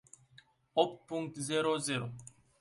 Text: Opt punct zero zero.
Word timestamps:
Opt 0.73 1.05
punct 1.07 1.37
zero 1.49 1.77
zero. 1.77 2.09